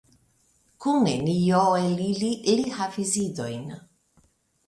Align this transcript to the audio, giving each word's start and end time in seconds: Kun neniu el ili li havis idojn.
Kun 0.85 1.03
neniu 1.07 1.59
el 1.81 2.01
ili 2.07 2.31
li 2.61 2.73
havis 2.79 3.13
idojn. 3.25 3.67